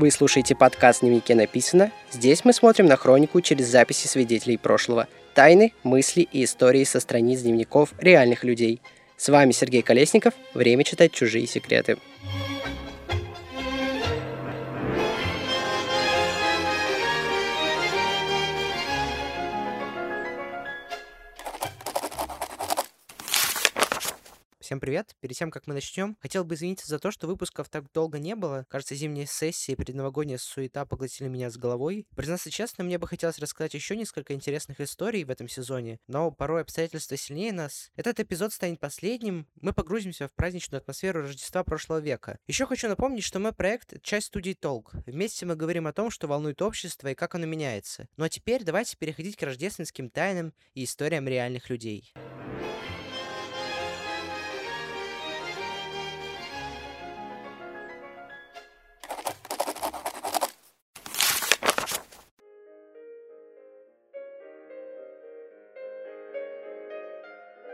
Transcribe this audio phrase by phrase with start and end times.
[0.00, 1.92] Вы слушаете подкаст «Дневнике написано».
[2.10, 7.42] Здесь мы смотрим на хронику через записи свидетелей прошлого, тайны, мысли и истории со страниц
[7.42, 8.80] дневников реальных людей.
[9.18, 10.32] С вами Сергей Колесников.
[10.54, 11.98] Время читать чужие секреты.
[24.70, 25.16] Всем привет!
[25.18, 28.36] Перед тем, как мы начнем, хотел бы извиниться за то, что выпусков так долго не
[28.36, 28.66] было.
[28.68, 32.06] Кажется, зимняя сессия и предновогодняя суета поглотили меня с головой.
[32.14, 36.62] Признаться честно, мне бы хотелось рассказать еще несколько интересных историй в этом сезоне, но порой
[36.62, 37.90] обстоятельства сильнее нас.
[37.96, 42.38] Этот эпизод станет последним, мы погрузимся в праздничную атмосферу Рождества прошлого века.
[42.46, 44.92] Еще хочу напомнить, что мой проект— часть студии Толк.
[45.04, 48.06] Вместе мы говорим о том, что волнует общество и как оно меняется.
[48.16, 52.14] Ну а теперь давайте переходить к рождественским тайнам и историям реальных людей.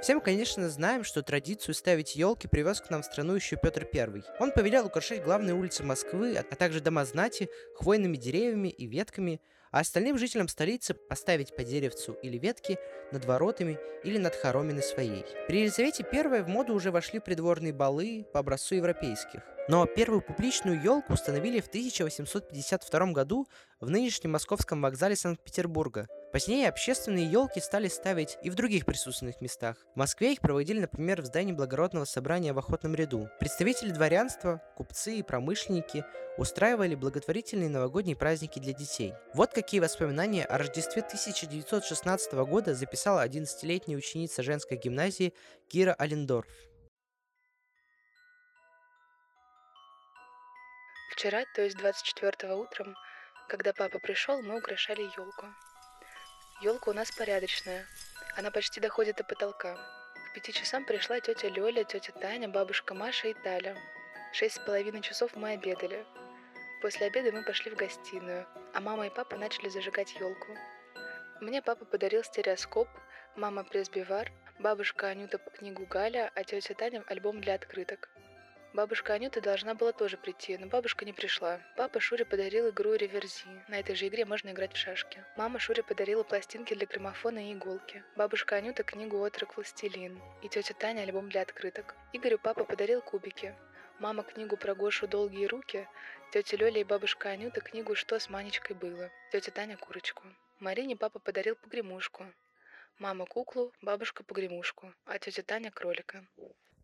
[0.07, 3.89] Все мы, конечно, знаем, что традицию ставить елки привез к нам в страну еще Петр
[3.93, 4.23] I.
[4.39, 9.41] Он повелел украшать главные улицы Москвы, а также дома знати хвойными деревьями и ветками,
[9.73, 12.79] а остальным жителям столицы поставить по деревцу или ветке
[13.11, 15.25] над воротами или над хороминой своей.
[15.49, 19.41] При Елизавете I в моду уже вошли придворные балы по образцу европейских.
[19.69, 23.49] Но первую публичную елку установили в 1852 году
[23.81, 26.07] в нынешнем московском вокзале Санкт-Петербурга.
[26.37, 29.79] Позднее общественные елки стали ставить и в других присутственных местах.
[29.95, 33.31] В Москве их проводили, например, в здании благородного собрания в охотном ряду.
[33.41, 36.05] Представители дворянства, купцы и промышленники
[36.37, 39.15] устраивали благотворительные новогодние праздники для детей.
[39.33, 45.33] Вот какие воспоминания о Рождестве 1916 года записала 11-летняя ученица женской гимназии
[45.71, 46.53] Кира Алендорф.
[51.13, 52.95] Вчера, то есть 24 утром,
[53.49, 55.47] когда папа пришел, мы украшали елку.
[56.63, 57.85] Елка у нас порядочная.
[58.35, 59.77] Она почти доходит до потолка.
[60.15, 63.77] К пяти часам пришла тетя Лёля, тетя Таня, бабушка Маша и Таля.
[64.33, 66.07] Шесть с половиной часов мы обедали.
[66.81, 70.57] После обеда мы пошли в гостиную, а мама и папа начали зажигать елку.
[71.43, 72.89] Мне папа подарил стереоскоп,
[73.37, 78.09] мама пресс-бивар, бабушка Анюта книгу Галя, а тетя Таня альбом для открыток.
[78.73, 81.61] Бабушка Анюта должна была тоже прийти, но бабушка не пришла.
[81.77, 83.65] Папа Шуре подарил игру Реверзи.
[83.69, 85.25] На этой же игре можно играть в шашки.
[85.37, 88.05] Мама Шуре подарила пластинки для граммофона и иголки.
[88.17, 90.21] Бабушка Анюта книгу «Отрок Властелин».
[90.43, 91.95] И тетя Таня альбом для открыток.
[92.13, 93.55] Игорю папа подарил кубики.
[93.99, 95.89] Мама книгу про Гошу «Долгие руки»,
[96.31, 100.25] тетя Лёля и бабушка Анюта книгу «Что с Манечкой было», тетя Таня курочку.
[100.59, 102.27] Марине папа подарил погремушку.
[102.99, 106.27] Мама куклу, бабушка погремушку, а тетя Таня кролика.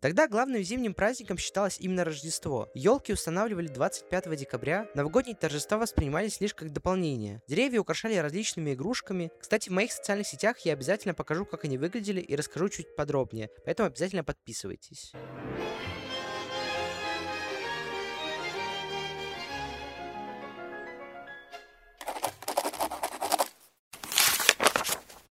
[0.02, 2.68] Тогда главным зимним праздником считалось именно Рождество.
[2.74, 7.40] Елки устанавливали 25 декабря, новогодние торжества воспринимались лишь как дополнение.
[7.46, 9.30] Деревья украшали различными игрушками.
[9.40, 13.48] Кстати, в моих социальных сетях я обязательно покажу, как они выглядели и расскажу чуть подробнее,
[13.64, 15.12] поэтому обязательно подписывайтесь.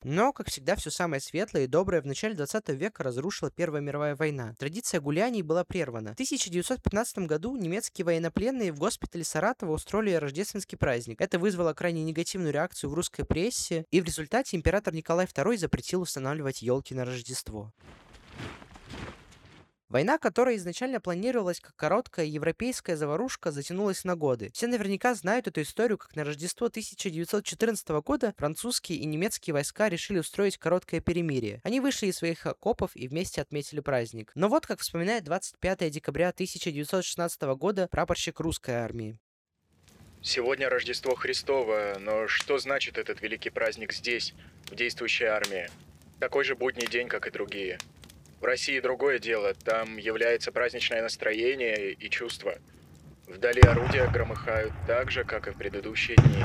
[0.09, 4.15] Но, как всегда, все самое светлое и доброе в начале 20 века разрушила Первая мировая
[4.15, 4.55] война.
[4.57, 6.11] Традиция гуляний была прервана.
[6.11, 11.19] В 1915 году немецкие военнопленные в госпитале Саратова устроили рождественский праздник.
[11.19, 16.03] Это вызвало крайне негативную реакцию в русской прессе, и в результате император Николай II запретил
[16.03, 17.73] устанавливать елки на Рождество.
[19.97, 24.51] Война, которая изначально планировалась как короткая европейская заварушка, затянулась на годы.
[24.53, 30.19] Все наверняка знают эту историю, как на Рождество 1914 года французские и немецкие войска решили
[30.19, 31.61] устроить короткое перемирие.
[31.63, 34.31] Они вышли из своих окопов и вместе отметили праздник.
[34.35, 39.17] Но вот как вспоминает 25 декабря 1916 года прапорщик русской армии.
[40.21, 44.35] Сегодня Рождество Христово, но что значит этот великий праздник здесь,
[44.69, 45.71] в действующей армии?
[46.19, 47.79] Такой же будний день, как и другие.
[48.39, 52.59] В России другое дело, там является праздничное настроение и чувство.
[53.25, 56.43] Вдали орудия громыхают так же, как и в предыдущие дни.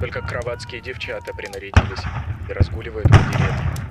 [0.00, 2.02] Только кроватские девчата принарядились
[2.48, 3.84] и разгуливают по деревне.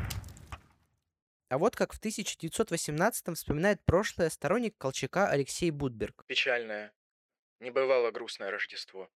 [1.47, 6.25] А вот как в 1918-м вспоминает прошлое сторонник Колчака Алексей Будберг.
[6.27, 6.91] Печальное.
[7.59, 9.09] Не бывало грустное Рождество.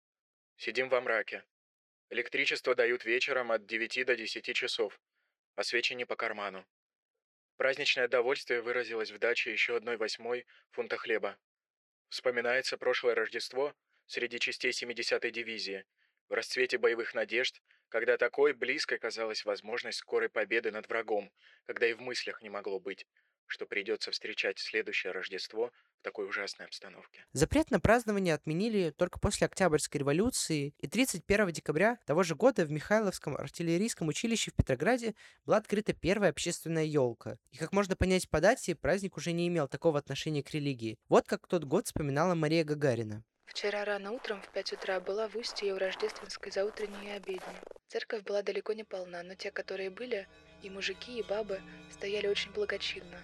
[0.58, 1.44] Сидим во мраке.
[2.12, 5.00] Электричество дают вечером от 9 до 10 часов,
[5.56, 6.66] а свечи не по карману.
[7.58, 11.38] Праздничное довольствие выразилось в даче еще одной восьмой фунта хлеба.
[12.10, 13.74] Вспоминается прошлое Рождество
[14.08, 15.86] среди частей 70-й дивизии,
[16.28, 21.32] в расцвете боевых надежд, когда такой близкой казалась возможность скорой победы над врагом,
[21.66, 23.08] когда и в мыслях не могло быть,
[23.48, 25.72] что придется встречать следующее Рождество
[26.06, 27.26] такой ужасной обстановке.
[27.34, 32.72] Запрет на празднование отменили только после Октябрьской революции, и 31 декабря того же года в
[32.72, 35.16] Михайловском артиллерийском училище в Петрограде
[35.46, 37.38] была открыта первая общественная елка.
[37.52, 41.00] И как можно понять по дате, праздник уже не имел такого отношения к религии.
[41.10, 43.24] Вот как тот год вспоминала Мария Гагарина.
[43.48, 47.56] Вчера рано утром в пять утра была в Устье у Рождественской заутренней и обедни.
[47.88, 50.28] Церковь была далеко не полна, но те, которые были,
[50.62, 53.18] и мужики, и бабы, стояли очень благочинно.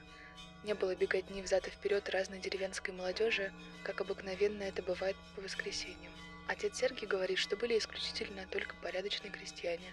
[0.64, 3.52] Не было беготни взад и вперед разной деревенской молодежи,
[3.84, 6.14] как обыкновенно это бывает по воскресеньям.
[6.48, 9.92] Отец Сергий говорит, что были исключительно только порядочные крестьяне.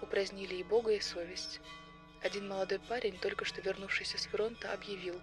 [0.00, 1.60] Упразднили и Бога, и совесть.
[2.20, 5.20] Один молодой парень, только что вернувшийся с фронта, объявил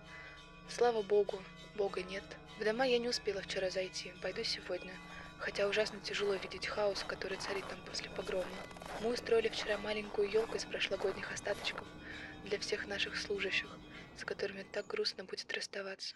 [0.69, 1.43] «Слава Богу,
[1.75, 2.23] Бога нет».
[2.57, 4.93] В дома я не успела вчера зайти, пойду сегодня.
[5.39, 8.47] Хотя ужасно тяжело видеть хаос, который царит там после погрома.
[9.01, 11.87] Мы устроили вчера маленькую елку из прошлогодних остаточков
[12.45, 13.67] для всех наших служащих–
[14.19, 16.15] с которыми так грустно будет расставаться.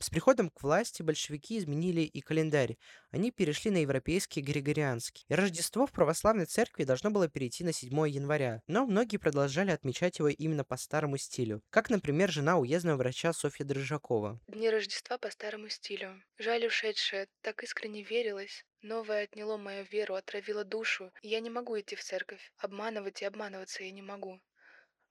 [0.00, 2.76] С приходом к власти большевики изменили и календарь.
[3.10, 5.24] Они перешли на европейский григорианский.
[5.28, 10.18] И Рождество в православной церкви должно было перейти на 7 января, но многие продолжали отмечать
[10.18, 11.62] его именно по старому стилю.
[11.70, 14.40] Как, например, жена уездного врача Софья Дрыжакова.
[14.48, 16.20] Дни Рождества по старому стилю.
[16.38, 18.64] Жаль ушедшее, так искренне верилось.
[18.82, 22.52] Новое отняло мою веру, отравило душу, и я не могу идти в церковь.
[22.58, 24.40] Обманывать и обманываться я не могу.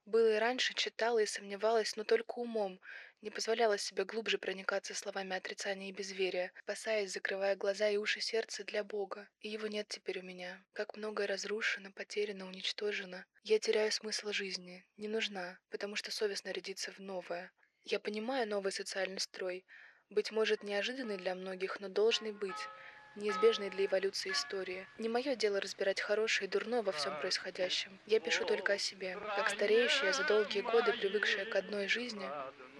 [0.06, 2.80] Было и раньше, читала и сомневалась, но только умом,
[3.24, 8.64] не позволяла себе глубже проникаться словами отрицания и безверия, спасаясь, закрывая глаза и уши сердца
[8.64, 9.26] для Бога.
[9.40, 10.62] И его нет теперь у меня.
[10.74, 13.24] Как многое разрушено, потеряно, уничтожено.
[13.42, 14.84] Я теряю смысл жизни.
[14.98, 17.50] Не нужна, потому что совестно рядиться в новое.
[17.82, 19.64] Я понимаю новый социальный строй.
[20.10, 22.68] Быть может, неожиданный для многих, но должный быть
[23.16, 24.86] неизбежной для эволюции истории.
[24.98, 27.98] Не мое дело разбирать хорошее и дурное во всем происходящем.
[28.06, 29.18] Я пишу только о себе.
[29.36, 32.28] Как стареющая, за долгие годы привыкшая к одной жизни,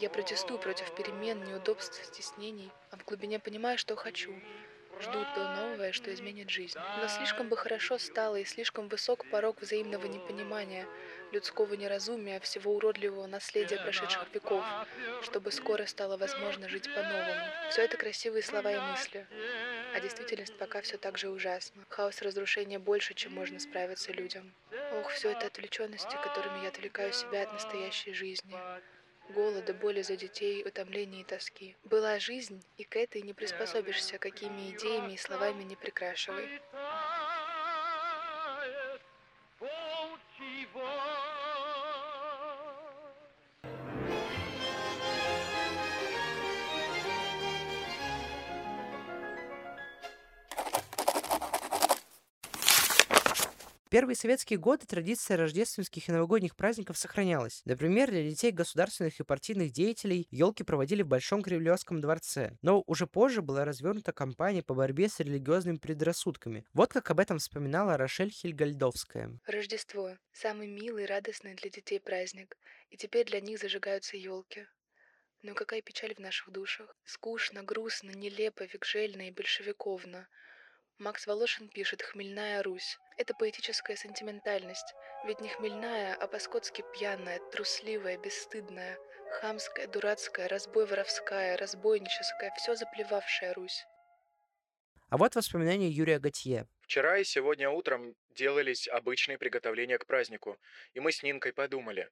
[0.01, 4.35] я протестую против перемен, неудобств, стеснений, а в глубине понимаю, что хочу.
[5.01, 6.79] Жду то новое, что изменит жизнь.
[7.01, 10.87] Но слишком бы хорошо стало, и слишком высок порог взаимного непонимания,
[11.33, 14.65] людского неразумия, всего уродливого наследия прошедших веков,
[15.23, 17.47] чтобы скоро стало возможно жить по-новому.
[17.71, 19.27] Все это красивые слова и мысли.
[19.95, 21.85] А действительность пока все так же ужасна.
[21.89, 24.53] Хаос разрушения больше, чем можно справиться людям.
[24.93, 28.57] Ох, все это отвлеченности, которыми я отвлекаю себя от настоящей жизни
[29.29, 31.77] голода, боли за детей, утомления и тоски.
[31.85, 36.51] Была жизнь, и к этой не приспособишься, какими идеями и словами не прикрашивай.
[53.95, 57.63] Первые советские годы традиция рождественских и новогодних праздников сохранялась.
[57.65, 62.57] Например, для детей государственных и партийных деятелей елки проводили в Большом Кремлевском дворце.
[62.61, 66.65] Но уже позже была развернута кампания по борьбе с религиозными предрассудками.
[66.73, 69.39] Вот как об этом вспоминала Рошель Хильгальдовская.
[69.47, 72.59] Рождество– самый милый, радостный для детей праздник.
[72.91, 74.67] И теперь для них зажигаются елки.
[75.43, 76.97] Но какая печаль в наших душах.
[77.05, 80.27] Скучно, грустно, нелепо, векжельно и большевиковно–
[80.99, 82.99] Макс Волошин пишет «Хмельная Русь».
[83.17, 84.95] Это поэтическая сентиментальность,
[85.25, 88.97] ведь не хмельная, а по-скотски пьяная, трусливая, бесстыдная,
[89.41, 93.85] хамская, дурацкая, разбой воровская, разбойническая, все заплевавшая Русь.
[95.09, 96.69] А вот воспоминания Юрия Готье.
[96.83, 100.59] Вчера и сегодня утром делались обычные приготовления к празднику,
[100.93, 102.09] и мы с Нинкой подумали.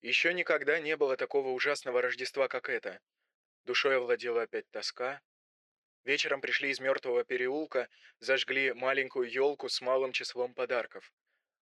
[0.00, 3.00] Еще никогда не было такого ужасного Рождества, как это.
[3.64, 5.20] Душой овладела опять тоска,
[6.06, 7.88] Вечером пришли из мертвого переулка,
[8.20, 11.12] зажгли маленькую елку с малым числом подарков.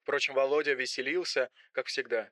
[0.02, 2.28] Впрочем, Володя веселился, как всегда.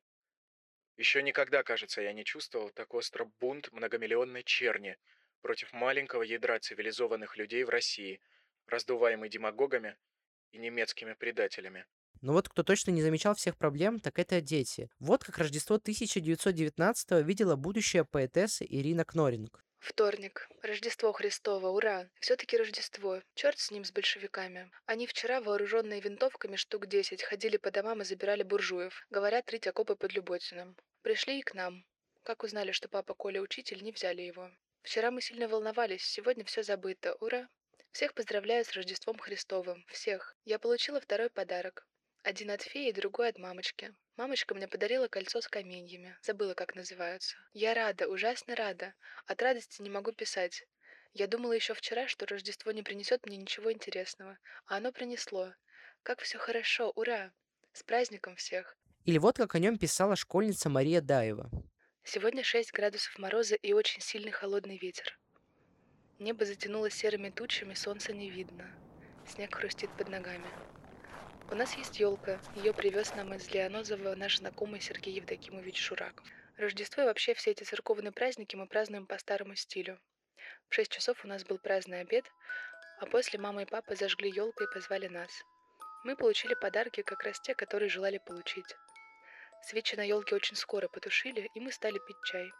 [0.96, 4.98] Еще никогда, кажется, я не чувствовал так остро бунт многомиллионной черни
[5.42, 8.20] против маленького ядра цивилизованных людей в России,
[8.66, 9.96] раздуваемый демагогами
[10.50, 11.86] и немецкими предателями.
[12.20, 14.90] Но вот кто точно не замечал всех проблем, так это дети.
[14.98, 19.64] Вот как Рождество 1919 видела будущая поэтесса Ирина Кноринг.
[19.82, 20.48] Вторник.
[20.62, 22.08] Рождество Христово, ура!
[22.20, 23.20] Все-таки Рождество.
[23.34, 24.70] Черт с ним, с большевиками.
[24.86, 29.04] Они вчера, вооруженные винтовками штук десять, ходили по домам и забирали буржуев.
[29.10, 30.76] Говорят, рыть окопы под Люботиным.
[31.02, 31.84] Пришли и к нам.
[32.22, 34.52] Как узнали, что папа Коля учитель, не взяли его.
[34.84, 37.14] Вчера мы сильно волновались, сегодня все забыто.
[37.14, 37.48] Ура!
[37.90, 39.84] Всех поздравляю с Рождеством Христовым.
[39.88, 40.36] Всех.
[40.44, 41.88] Я получила второй подарок.
[42.22, 43.92] Один от феи, другой от мамочки.
[44.16, 46.16] Мамочка мне подарила кольцо с каменьями.
[46.22, 47.36] Забыла, как называются.
[47.52, 48.94] Я рада, ужасно рада.
[49.26, 50.64] От радости не могу писать.
[51.14, 54.38] Я думала еще вчера, что Рождество не принесет мне ничего интересного.
[54.66, 55.52] А оно принесло.
[56.04, 57.32] Как все хорошо, ура!
[57.72, 58.76] С праздником всех!
[59.04, 61.50] Или вот как о нем писала школьница Мария Даева.
[62.04, 65.18] Сегодня 6 градусов мороза и очень сильный холодный ветер.
[66.20, 68.70] Небо затянуло серыми тучами, солнца не видно.
[69.26, 70.46] Снег хрустит под ногами.
[71.52, 72.40] У нас есть елка.
[72.56, 76.26] Ее привез нам из Леонозова наш знакомый Сергей Евдокимович Шураков.
[76.56, 80.00] Рождество и вообще все эти церковные праздники мы празднуем по старому стилю.
[80.70, 82.24] В 6 часов у нас был праздный обед,
[83.00, 85.30] а после мама и папа зажгли елку и позвали нас.
[86.04, 88.74] Мы получили подарки, как раз те, которые желали получить.
[89.60, 92.50] Свечи на елке очень скоро потушили, и мы стали пить чай.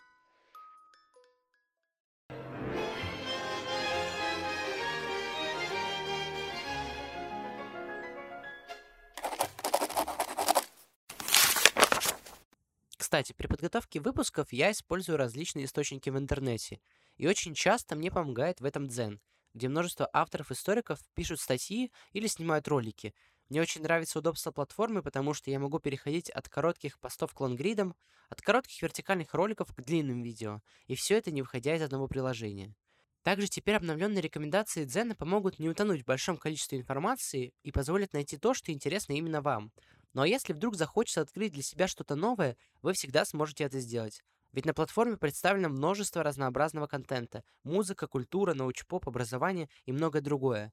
[13.12, 16.80] Кстати, при подготовке выпусков я использую различные источники в интернете,
[17.18, 19.20] и очень часто мне помогает в этом Дзен,
[19.52, 23.14] где множество авторов-историков пишут статьи или снимают ролики.
[23.50, 27.94] Мне очень нравится удобство платформы, потому что я могу переходить от коротких постов к лонгридам,
[28.30, 32.74] от коротких вертикальных роликов к длинным видео, и все это не выходя из одного приложения.
[33.22, 38.38] Также теперь обновленные рекомендации Дзена помогут не утонуть в большом количестве информации и позволят найти
[38.38, 39.70] то, что интересно именно вам.
[40.14, 44.22] Ну а если вдруг захочется открыть для себя что-то новое, вы всегда сможете это сделать.
[44.52, 47.42] Ведь на платформе представлено множество разнообразного контента.
[47.64, 50.72] Музыка, культура, научпоп, образование и многое другое.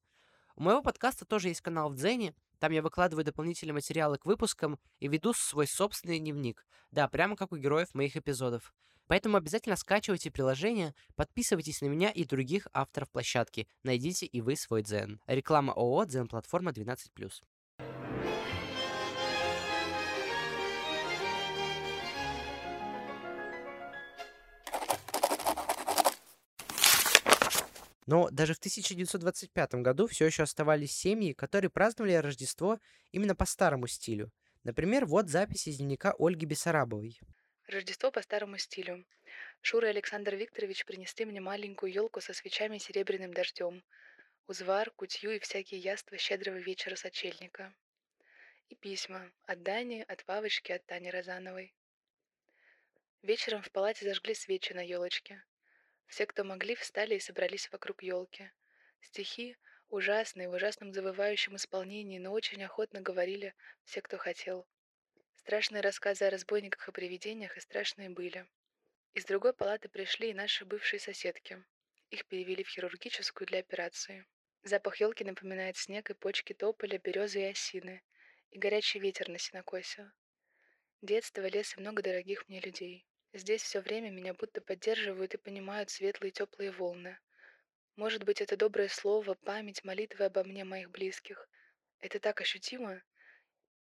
[0.58, 2.36] У моего подкаста тоже есть канал в Дзене.
[2.60, 6.66] Там я выкладываю дополнительные материалы к выпускам и веду свой собственный дневник.
[6.92, 8.74] Да, прямо как у героев моих эпизодов.
[9.08, 13.68] Поэтому обязательно скачивайте приложение, подписывайтесь на меня и других авторов площадки.
[13.84, 15.22] Найдите и вы свой Дзен.
[15.26, 17.08] Реклама ООО Дзен Платформа 12+.
[28.10, 32.80] Но даже в 1925 году все еще оставались семьи, которые праздновали Рождество
[33.12, 34.32] именно по старому стилю.
[34.64, 37.20] Например, вот запись из дневника Ольги Бессарабовой.
[37.68, 39.06] Рождество по старому стилю.
[39.62, 43.84] Шура и Александр Викторович принесли мне маленькую елку со свечами и серебряным дождем,
[44.48, 47.76] узвар, кутью и всякие яства щедрого вечера сочельника.
[48.70, 51.76] И письма от Дани, от Вавочки, от Тани Розановой.
[53.22, 55.44] Вечером в палате зажгли свечи на елочке.
[56.10, 58.52] Все, кто могли, встали и собрались вокруг елки.
[59.00, 59.56] Стихи,
[59.90, 63.54] ужасные, в ужасном завывающем исполнении, но очень охотно говорили
[63.86, 64.68] все, кто хотел.
[65.36, 68.48] Страшные рассказы о разбойниках и привидениях и страшные были.
[69.14, 71.64] Из другой палаты пришли и наши бывшие соседки.
[72.10, 74.26] Их перевели в хирургическую для операции.
[74.64, 78.02] Запах елки напоминает снег и почки тополя, березы и осины,
[78.50, 80.12] и горячий ветер на сенокосе.
[81.02, 83.06] Детство, лес и много дорогих мне людей.
[83.34, 87.20] Здесь все время меня будто поддерживают и понимают светлые теплые волны.
[87.96, 91.48] Может быть, это доброе слово, память, молитвы обо мне моих близких.
[92.00, 93.04] Это так ощутимо,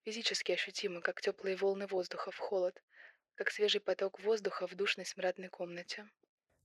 [0.05, 2.83] физически ощутимо, как теплые волны воздуха в холод,
[3.37, 6.07] как свежий поток воздуха в душной смрадной комнате.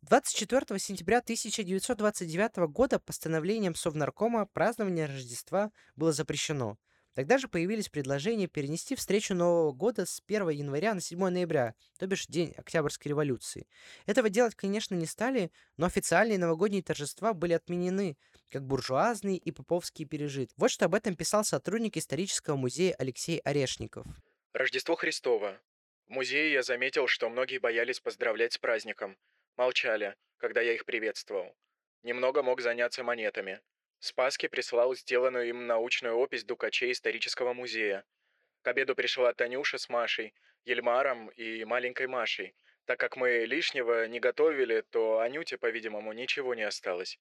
[0.02, 6.78] 24 сентября 1929 года постановлением Совнаркома празднование Рождества было запрещено–
[7.14, 12.08] Тогда же появились предложения перенести встречу Нового года с 1 января на 7 ноября, то
[12.08, 13.68] бишь день Октябрьской революции.
[14.06, 18.18] Этого делать, конечно, не стали, но официальные новогодние торжества были отменены,
[18.50, 20.56] как буржуазные и поповские пережитки.
[20.58, 24.08] Вот что об этом писал сотрудник исторического музея Алексей Орешников.
[24.54, 25.60] Рождество Христово.
[26.08, 29.18] В музее я заметил, что многие боялись поздравлять с праздником.
[29.56, 31.56] Молчали, когда я их приветствовал.
[32.02, 33.62] Немного мог заняться монетами.
[34.04, 38.04] Спаски прислал сделанную им научную опись Дукачей исторического музея.
[38.62, 40.34] К обеду пришла Танюша с Машей,
[40.66, 42.54] Ельмаром и маленькой Машей.
[42.84, 47.18] Так как мы лишнего не готовили, то Анюте, по-видимому, ничего не осталось.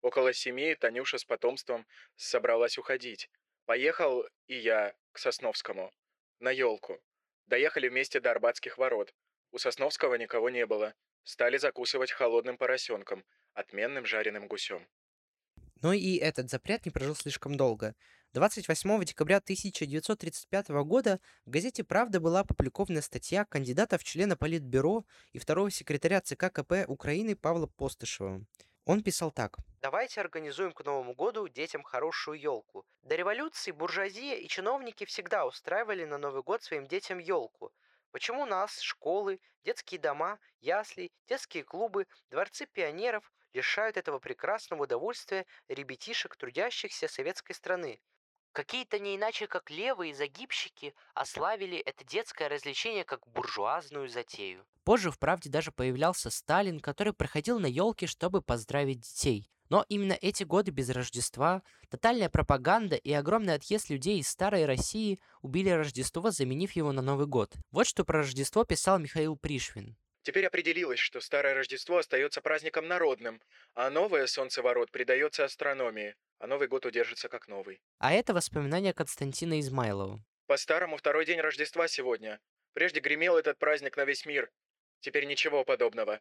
[0.00, 1.86] Около семи Танюша с потомством
[2.16, 3.28] собралась уходить.
[3.66, 5.92] Поехал и я к Сосновскому.
[6.38, 6.98] На елку.
[7.44, 9.14] Доехали вместе до Арбатских ворот.
[9.50, 10.94] У Сосновского никого не было.
[11.24, 13.22] Стали закусывать холодным поросенком,
[13.52, 14.88] отменным жареным гусем.
[15.82, 17.94] Но и этот запрет не прожил слишком долго.
[18.34, 25.38] 28 декабря 1935 года в газете «Правда» была опубликована статья кандидата в члена Политбюро и
[25.38, 28.42] второго секретаря ЦК КП Украины Павла Постышева.
[28.84, 29.58] Он писал так.
[29.80, 32.84] Давайте организуем к Новому году детям хорошую елку.
[33.02, 37.72] До революции буржуазия и чиновники всегда устраивали на Новый год своим детям елку.
[38.12, 46.36] Почему нас, школы, детские дома, ясли, детские клубы, дворцы пионеров лишают этого прекрасного удовольствия ребятишек,
[46.36, 48.00] трудящихся советской страны.
[48.52, 54.66] Какие-то не иначе, как левые загибщики ославили это детское развлечение как буржуазную затею.
[54.84, 59.48] Позже в «Правде» даже появлялся Сталин, который проходил на елке, чтобы поздравить детей.
[59.70, 65.18] Но именно эти годы без Рождества, тотальная пропаганда и огромный отъезд людей из старой России
[65.40, 67.54] убили Рождество, заменив его на Новый год.
[67.70, 69.96] Вот что про Рождество писал Михаил Пришвин.
[70.22, 73.42] Теперь определилось, что старое Рождество остается праздником народным,
[73.74, 77.80] а новое солнцеворот придается астрономии, а Новый год удержится как новый.
[77.98, 80.20] А это воспоминания Константина Измайлова.
[80.46, 82.40] По-старому второй день Рождества сегодня.
[82.72, 84.50] Прежде гремел этот праздник на весь мир.
[85.00, 86.20] Теперь ничего подобного.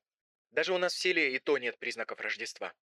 [0.51, 2.73] Даже у нас в селе и то нет признаков Рождества.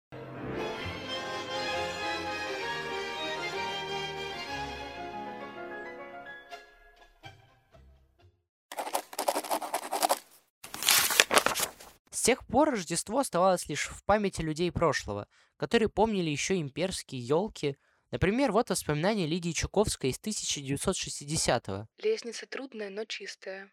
[12.29, 17.75] Тех пор Рождество оставалось лишь в памяти людей прошлого, которые помнили еще имперские елки.
[18.11, 21.87] Например, вот воспоминания Лидии Чуковской из 1960-го.
[21.97, 23.71] Лестница трудная, но чистая.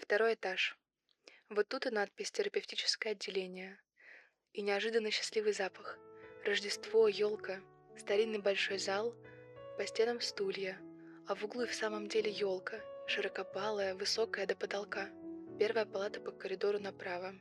[0.00, 0.76] Второй этаж.
[1.48, 3.78] Вот тут и надпись «Терапевтическое отделение».
[4.52, 5.96] И неожиданно счастливый запах.
[6.44, 7.60] Рождество, елка,
[7.96, 9.14] старинный большой зал,
[9.78, 10.76] по стенам стулья,
[11.28, 15.08] а в углу и в самом деле елка, широкопалая, высокая до потолка.
[15.60, 17.32] Первая палата по коридору направо.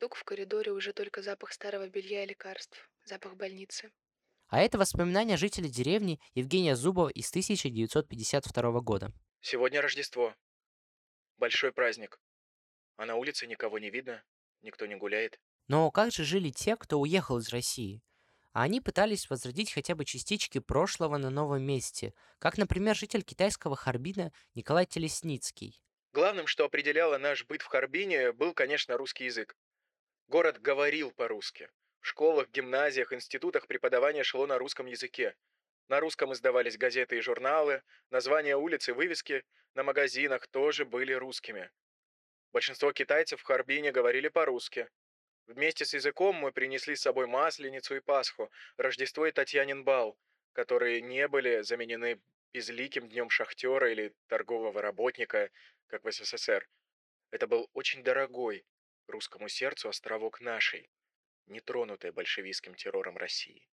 [0.00, 3.92] Тук в коридоре уже только запах старого белья и лекарств, запах больницы.
[4.48, 9.12] А это воспоминания жителя деревни Евгения Зубова из 1952 года.
[9.42, 10.34] Сегодня Рождество.
[11.36, 12.18] Большой праздник.
[12.96, 14.24] А на улице никого не видно,
[14.62, 15.38] никто не гуляет.
[15.68, 18.02] Но как же жили те, кто уехал из России?
[18.54, 23.76] А они пытались возродить хотя бы частички прошлого на новом месте, как, например, житель китайского
[23.76, 25.82] Харбина Николай Телесницкий.
[26.12, 29.54] Главным, что определяло наш быт в Харбине, был, конечно, русский язык.
[30.30, 31.68] Город говорил по-русски.
[31.98, 35.34] В школах, гимназиях, институтах преподавание шло на русском языке.
[35.88, 39.44] На русском издавались газеты и журналы, названия улиц и вывески
[39.74, 41.72] на магазинах тоже были русскими.
[42.52, 44.88] Большинство китайцев в Харбине говорили по-русски.
[45.48, 50.16] Вместе с языком мы принесли с собой Масленицу и Пасху, Рождество и Татьянин бал,
[50.52, 52.20] которые не были заменены
[52.52, 55.50] безликим днем шахтера или торгового работника,
[55.88, 56.68] как в СССР.
[57.32, 58.64] Это был очень дорогой,
[59.08, 60.90] русскому сердцу островок нашей,
[61.46, 63.66] нетронутой большевистским террором России.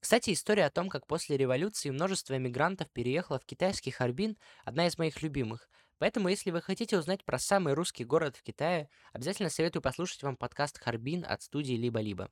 [0.00, 4.96] Кстати, история о том, как после революции множество эмигрантов переехало в китайский Харбин, одна из
[4.96, 5.68] моих любимых.
[5.98, 10.36] Поэтому, если вы хотите узнать про самый русский город в Китае, обязательно советую послушать вам
[10.36, 12.30] подкаст «Харбин» от студии «Либо-либо».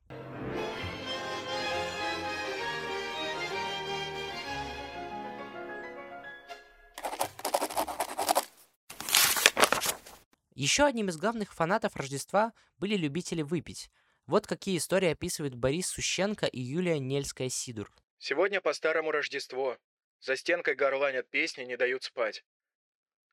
[10.58, 13.92] Еще одним из главных фанатов Рождества были любители выпить.
[14.26, 17.88] Вот какие истории описывают Борис Сущенко и Юлия Нельская-Сидур.
[18.18, 19.78] Сегодня по-старому Рождество.
[20.18, 22.44] За стенкой горланят песни, не дают спать.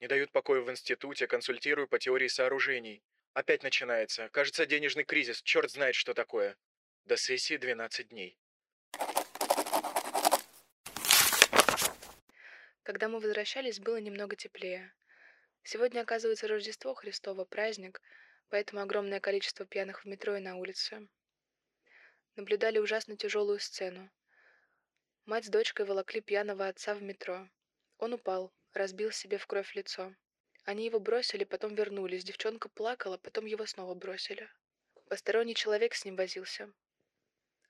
[0.02, 3.02] Не дают покоя в институте, консультирую по теории сооружений.
[3.34, 4.30] Опять начинается.
[4.30, 5.42] Кажется, денежный кризис.
[5.42, 6.56] Черт знает, что такое.
[7.06, 8.38] До сессии 12 дней.
[12.84, 14.94] Когда мы возвращались, было немного теплее.
[15.68, 18.00] Сегодня, оказывается, Рождество Христово, праздник,
[18.50, 21.08] поэтому огромное количество пьяных в метро и на улице.
[22.36, 24.12] Наблюдали ужасно тяжелую сцену.
[25.26, 27.50] Мать с дочкой волокли пьяного отца в метро.
[27.98, 30.14] Он упал, разбил себе в кровь лицо.
[30.66, 32.24] Они его бросили, потом вернулись.
[32.24, 34.48] Девчонка плакала, потом его снова бросили.
[35.10, 36.72] Посторонний человек с ним возился.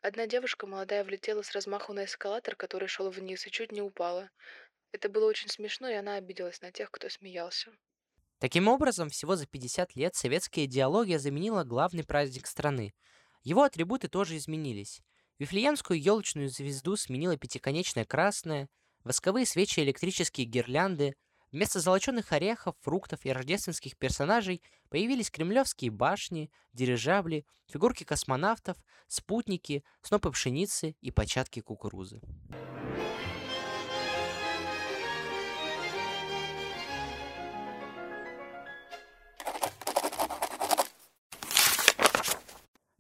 [0.02, 4.30] Одна девушка молодая влетела с размаху на эскалатор, который шел вниз, и чуть не упала.
[4.96, 7.70] Это было очень смешно, и она обиделась на тех, кто смеялся.
[8.40, 12.94] Таким образом, всего за 50 лет советская идеология заменила главный праздник страны.
[13.44, 15.02] Его атрибуты тоже изменились.
[15.38, 18.70] Вифлеемскую елочную звезду сменила пятиконечная красная,
[19.04, 21.16] восковые свечи и электрические гирлянды,
[21.52, 28.78] вместо золоченых орехов, фруктов и рождественских персонажей появились кремлевские башни, дирижабли, фигурки космонавтов,
[29.10, 32.22] спутники, снопы пшеницы и початки кукурузы.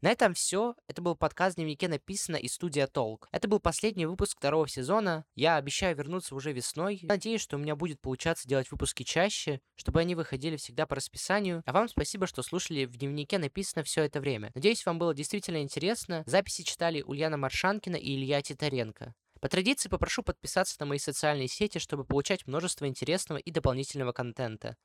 [0.05, 0.75] На этом все.
[0.87, 3.27] Это был подкаст дневнике написано из студия Толк.
[3.31, 5.25] Это был последний выпуск второго сезона.
[5.33, 6.99] Я обещаю вернуться уже весной.
[7.01, 11.63] Надеюсь, что у меня будет получаться делать выпуски чаще, чтобы они выходили всегда по расписанию.
[11.65, 14.51] А вам спасибо, что слушали в дневнике написано все это время.
[14.53, 16.21] Надеюсь, вам было действительно интересно.
[16.27, 19.15] Записи читали Ульяна Маршанкина и Илья Титаренко.
[19.41, 24.77] По традиции попрошу подписаться на мои социальные сети, чтобы получать множество интересного и дополнительного контента.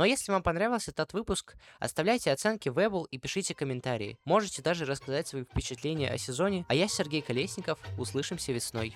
[0.00, 4.16] Но если вам понравился этот выпуск, оставляйте оценки в Apple и пишите комментарии.
[4.24, 6.64] Можете даже рассказать свои впечатления о сезоне.
[6.68, 7.78] А я Сергей Колесников.
[7.98, 8.94] Услышимся весной.